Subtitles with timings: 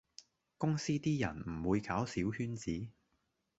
[0.57, 2.87] 公司啲人唔會搞小圈子